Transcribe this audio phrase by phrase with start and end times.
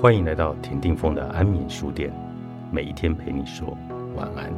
[0.00, 2.10] 欢迎来到田定峰的安眠书店，
[2.72, 3.76] 每一天陪你说
[4.16, 4.50] 晚安。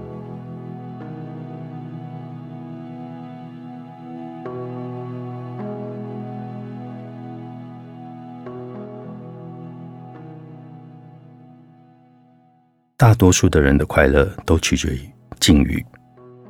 [12.97, 15.85] 大多数的人的快乐都取决于境遇。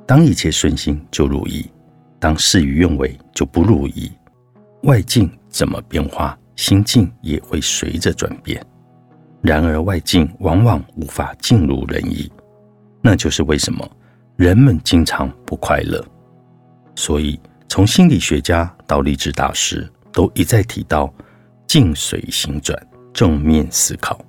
[0.07, 1.65] 当一切顺心就如意，
[2.21, 4.13] 当事与愿违就不如意。
[4.83, 8.63] 外境怎么变化，心境也会随着转变。
[9.43, 12.31] 然而外境往往无法尽如人意，
[13.01, 13.87] 那就是为什么
[14.37, 16.03] 人们经常不快乐。
[16.95, 21.13] 所以，从心理学家到励志大师，都一再提到
[21.67, 22.81] 静随心转，
[23.13, 24.21] 正面思考。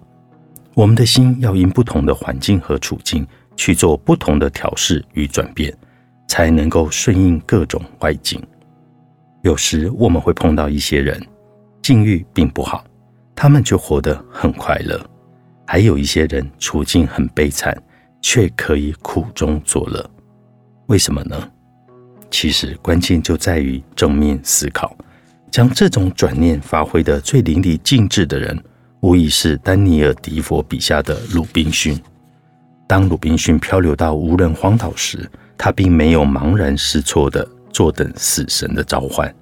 [0.74, 5.72] 我们的心要因不同的环境和处境去做不同的调试与转变，
[6.28, 8.42] 才能够顺应各种外境。
[9.44, 11.22] 有时我们会碰到一些人，
[11.84, 12.84] 境遇并不好。
[13.36, 14.98] 他们却活得很快乐，
[15.74, 17.76] 还有一些人处境很悲惨，
[18.22, 20.08] 却可以苦中作乐。
[20.86, 21.50] 为什么呢？
[22.30, 24.96] 其实关键就在于正面思考，
[25.50, 28.64] 将这种转念发挥得最淋漓尽致的人，
[29.00, 32.00] 无疑是丹尼尔·迪佛笔下的鲁滨逊。
[32.86, 35.28] 当鲁滨逊漂流到无人荒岛时，
[35.58, 39.34] 他并没有茫然失措地坐等死神的召唤，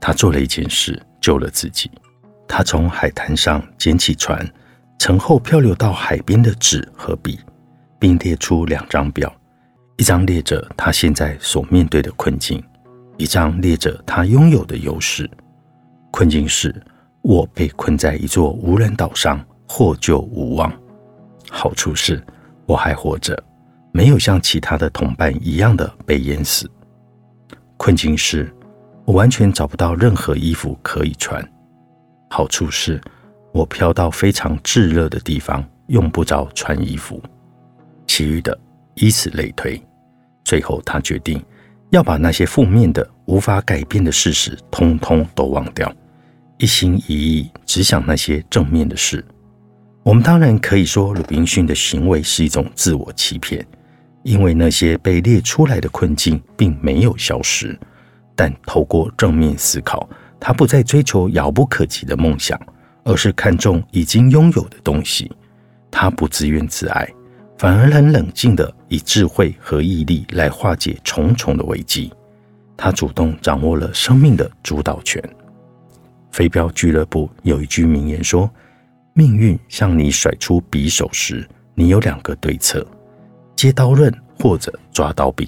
[0.00, 1.88] 他做了一件事，救了自己。
[2.48, 4.44] 他从海滩上捡起船，
[5.00, 7.40] 乘后漂流到海边的纸和笔，
[7.98, 9.34] 并列出两张表：
[9.96, 12.62] 一张列着他现在所面对的困境，
[13.16, 15.28] 一张列着他拥有的优势。
[16.10, 16.74] 困境是：
[17.22, 20.70] 我被困在一座无人岛上，获救无望；
[21.48, 22.22] 好处是，
[22.66, 23.42] 我还活着，
[23.92, 26.70] 没有像其他的同伴一样的被淹死。
[27.78, 28.54] 困境是：
[29.06, 31.42] 我完全找不到任何衣服可以穿。
[32.28, 33.00] 好处是，
[33.52, 37.22] 我飘到非常炙热的地方，用不着穿衣服。
[38.06, 38.58] 其余的，
[38.94, 39.80] 以此类推。
[40.44, 41.42] 最后，他决定
[41.90, 45.92] 要把那些负面的、无法改变的事实，通通都忘掉，
[46.58, 49.24] 一心一意只想那些正面的事。
[50.02, 53.66] 我们当然可以说，鲁滨逊的行为是一种自我欺骗，
[54.22, 57.78] 因为那些被列出来的困境并没有消失。
[58.34, 60.08] 但透过正面思考。
[60.42, 62.58] 他不再追求遥不可及的梦想，
[63.10, 65.28] 而是看重已经拥有的东西。
[65.90, 67.08] 他不自怨自艾，
[67.58, 72.12] 反而很冷静地以智慧和毅力来化解重重的危机。
[72.76, 75.20] 他主动掌握了生命的主导权。
[76.30, 78.48] 飞镖俱乐部有一句名言说
[79.12, 81.44] ：“命运向你甩出匕首时，
[81.74, 82.86] 你有两个对策：
[83.56, 85.44] 接刀刃或者抓刀柄。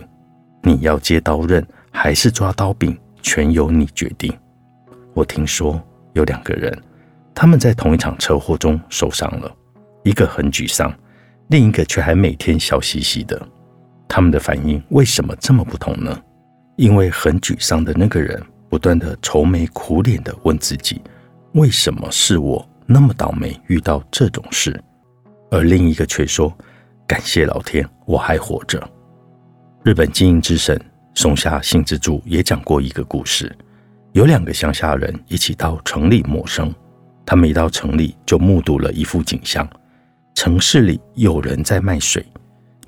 [0.64, 4.36] 你要接刀刃还是抓刀柄，全由你决定。”
[5.14, 5.80] 我听说
[6.14, 6.76] 有两个人，
[7.34, 9.50] 他们在同一场车祸中受伤了，
[10.04, 10.93] 一个很沮丧，
[11.48, 13.41] 另一个却还每天笑嘻嘻的。
[14.06, 16.16] 他们的反应为什么这么不同呢？
[16.76, 21.00] 因为很沮丧的那个人不断的愁眉苦脸的问自己：
[21.53, 24.78] 为什么是我那么倒霉遇到这种事？
[25.50, 26.53] 而另一个却说：
[27.06, 28.82] 感谢老天，我还活着。
[29.82, 30.81] 日本经营之神
[31.14, 33.54] 松下幸之助也讲过一个故事。
[34.12, 36.72] 有两个乡下人一起到城里谋生，
[37.24, 39.68] 他们一到城里就目睹了一幅景象：
[40.34, 42.24] 城市里有人在卖水。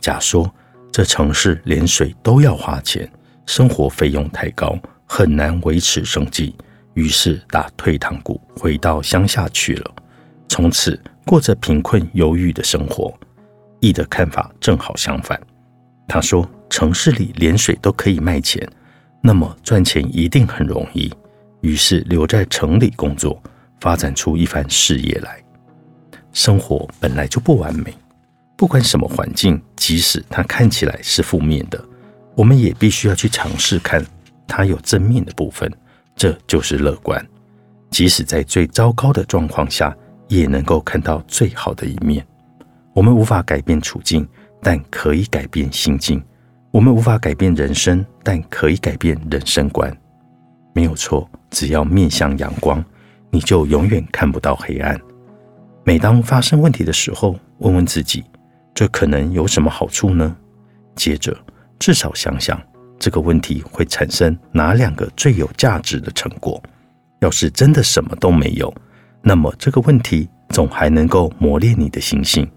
[0.01, 0.53] 甲说
[0.93, 3.11] ：“这城市连水都要花钱，
[3.47, 6.55] 生活费用太高，很难维持生计。”
[6.95, 9.95] 于是打退堂鼓，回到乡下去了，
[10.49, 13.13] 从此过着贫困忧郁的生活。
[13.81, 15.41] 乙的看法正好相反，
[16.07, 18.65] 他说：“城市里连水都可以卖钱。”
[19.21, 21.11] 那么赚钱一定很容易，
[21.63, 23.43] 于是留在城里工作，
[23.85, 25.39] 发展出一番事业来。
[26.33, 27.95] 生活本来就不完美，
[28.57, 31.79] 不管什么环境，即使它看起来是负面的，
[32.35, 34.03] 我们也必须要去尝试看
[34.47, 35.71] 它有正面的部分，
[36.17, 37.23] 这就是乐观。
[37.91, 39.95] 即使在最糟糕的状况下，
[40.29, 42.27] 也能够看到最好的一面。
[42.95, 44.27] 我们无法改变处境，
[44.63, 46.25] 但可以改变心境。
[46.71, 49.95] 我们无法改变人生，但可以改变人生观。
[50.73, 52.83] 没有错，只要面向阳光，
[53.35, 54.97] 你就永远看不到黑暗。
[55.83, 58.23] 每当发生问题的时候，问问自己，
[58.73, 60.37] 这可能有什么好处呢？
[60.95, 61.37] 接着，
[61.81, 62.63] 至少想想
[62.97, 66.63] 这个问题会产生哪两个最有价值的成果。
[67.19, 68.73] 要是真的什么都没有，
[69.21, 72.49] 那么这个问题总还能够磨练你的心性，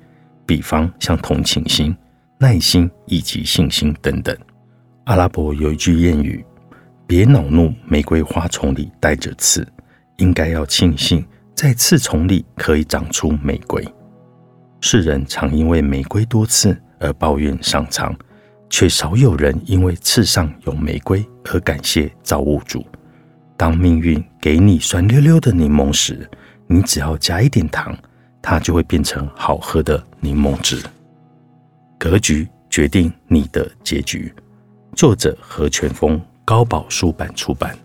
[0.45, 1.95] 比方像同情心。
[2.39, 4.37] 耐心以及信心等等。
[5.05, 6.45] 阿拉伯有一句谚语
[7.07, 9.67] ：“别恼怒，玫瑰花丛里带着刺。”
[10.17, 11.25] 应该要庆幸，
[11.55, 13.87] 在刺丛里可以长出玫瑰。
[14.81, 18.15] 世人常因为玫瑰多刺而抱怨上苍，
[18.69, 22.85] 却少有人因为刺上有玫瑰而感谢造物主。
[23.55, 26.29] 当命运给你酸溜溜的柠檬时，
[26.67, 27.97] 你只要加一点糖，
[28.41, 30.79] 它就会变成好喝的柠檬汁。
[31.97, 34.31] 格局决定你的结局。
[34.95, 37.77] 作者何全峰，高宝书版出版。